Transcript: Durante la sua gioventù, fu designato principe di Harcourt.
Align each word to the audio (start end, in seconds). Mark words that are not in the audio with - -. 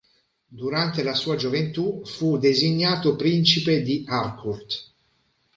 Durante 0.47 1.03
la 1.03 1.13
sua 1.13 1.35
gioventù, 1.35 2.03
fu 2.03 2.39
designato 2.39 3.15
principe 3.15 3.83
di 3.83 4.03
Harcourt. 4.07 4.93